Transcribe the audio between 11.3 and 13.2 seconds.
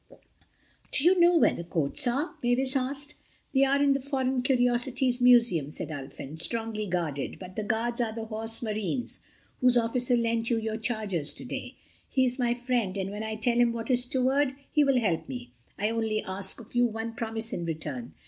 today. He is my friend, and